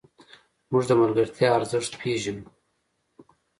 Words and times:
موږ 0.71 0.83
د 0.87 0.91
ملګرتیا 1.01 1.49
ارزښت 1.57 1.93
پېژنو. 2.01 2.45